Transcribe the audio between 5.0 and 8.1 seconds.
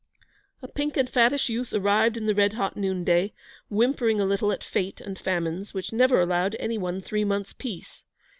famines, which never allowed any one three months' peace.